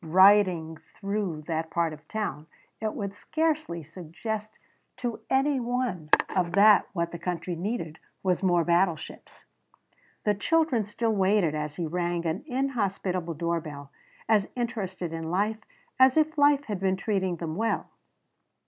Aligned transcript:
Riding 0.03 0.77
through 0.77 1.43
that 1.45 1.69
part 1.69 1.93
of 1.93 2.07
town 2.07 2.47
it 2.81 2.95
would 2.95 3.13
scarcely 3.13 3.83
suggest 3.83 4.55
itself 4.55 4.97
to 4.97 5.19
any 5.29 5.59
one 5.59 6.09
that 6.35 6.87
what 6.93 7.11
the 7.11 7.19
country 7.19 7.55
needed 7.55 7.99
was 8.23 8.41
more 8.41 8.63
battleships. 8.65 9.45
The 10.23 10.33
children 10.33 10.87
still 10.87 11.13
waited 11.13 11.53
as 11.53 11.75
he 11.75 11.85
rang 11.85 12.25
an 12.25 12.43
inhospitable 12.47 13.35
doorbell, 13.35 13.91
as 14.27 14.49
interested 14.55 15.13
in 15.13 15.29
life 15.29 15.59
as 15.99 16.17
if 16.17 16.35
life 16.35 16.63
had 16.65 16.79
been 16.79 16.97
treating 16.97 17.35
them 17.35 17.55
well. 17.55 17.91